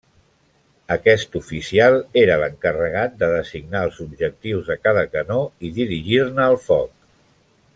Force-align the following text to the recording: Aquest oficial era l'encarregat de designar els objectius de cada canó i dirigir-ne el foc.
Aquest 0.93 1.35
oficial 1.39 1.97
era 2.21 2.37
l'encarregat 2.43 3.13
de 3.19 3.29
designar 3.35 3.83
els 3.89 4.01
objectius 4.07 4.65
de 4.73 4.79
cada 4.87 5.05
canó 5.17 5.39
i 5.69 5.73
dirigir-ne 5.77 6.49
el 6.55 6.59
foc. 6.69 6.91